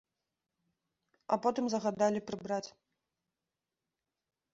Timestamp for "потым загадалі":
1.43-2.19